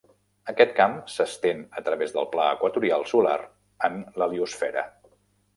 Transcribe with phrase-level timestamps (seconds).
[0.51, 3.39] Aquest camp s'estén a través del pla equatorial solar
[3.91, 4.89] en l'heliosfera.